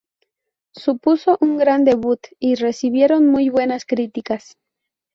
[0.83, 4.57] Supuso un gran debut y recibieron muy buenas críticas.